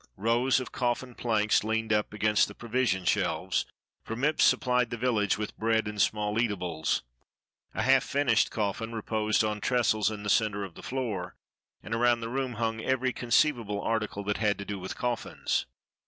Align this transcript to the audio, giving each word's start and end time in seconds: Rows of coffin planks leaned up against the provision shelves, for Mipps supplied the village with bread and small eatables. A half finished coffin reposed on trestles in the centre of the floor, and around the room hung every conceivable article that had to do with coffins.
Rows 0.17 0.59
of 0.59 0.71
coffin 0.71 1.13
planks 1.13 1.63
leaned 1.63 1.93
up 1.93 2.11
against 2.11 2.47
the 2.47 2.55
provision 2.55 3.05
shelves, 3.05 3.67
for 4.03 4.15
Mipps 4.15 4.41
supplied 4.43 4.89
the 4.89 4.97
village 4.97 5.37
with 5.37 5.55
bread 5.59 5.87
and 5.87 6.01
small 6.01 6.41
eatables. 6.41 7.03
A 7.75 7.83
half 7.83 8.03
finished 8.03 8.49
coffin 8.49 8.93
reposed 8.95 9.43
on 9.43 9.61
trestles 9.61 10.09
in 10.09 10.23
the 10.23 10.27
centre 10.31 10.63
of 10.63 10.73
the 10.73 10.81
floor, 10.81 11.35
and 11.83 11.93
around 11.93 12.21
the 12.21 12.29
room 12.29 12.53
hung 12.53 12.81
every 12.81 13.13
conceivable 13.13 13.79
article 13.79 14.23
that 14.23 14.37
had 14.37 14.57
to 14.57 14.65
do 14.65 14.79
with 14.79 14.97
coffins. 14.97 15.67